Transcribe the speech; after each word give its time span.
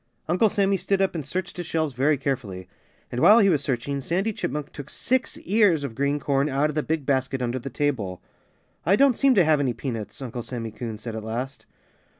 Uncle 0.27 0.49
Sammy 0.49 0.77
stood 0.77 0.99
up 0.99 1.13
and 1.13 1.23
searched 1.23 1.57
his 1.57 1.67
shelves 1.67 1.93
very 1.93 2.17
carefully. 2.17 2.67
And 3.11 3.21
while 3.21 3.37
he 3.37 3.51
was 3.51 3.61
searching, 3.63 4.01
Sandy 4.01 4.33
Chipmunk 4.33 4.71
took 4.71 4.89
six 4.89 5.37
ears 5.43 5.83
of 5.83 5.93
green 5.93 6.19
corn 6.19 6.49
out 6.49 6.69
of 6.69 6.75
the 6.75 6.81
big 6.81 7.05
basket 7.05 7.39
under 7.39 7.59
the 7.59 7.69
table. 7.69 8.19
"I 8.83 8.95
don't 8.95 9.15
seem 9.15 9.35
to 9.35 9.45
have 9.45 9.59
any 9.59 9.73
peanuts," 9.73 10.19
Uncle 10.19 10.41
Sammy 10.41 10.71
Coon 10.71 10.97
said 10.97 11.15
at 11.15 11.23
last. 11.23 11.67